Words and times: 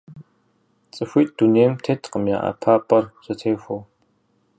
Цӏыхуитӏ 0.93 1.35
дунейм 1.37 1.73
теткъым 1.83 2.25
я 2.33 2.37
ӏэпапӏэр 2.61 3.03
зэтехуэу. 3.25 3.81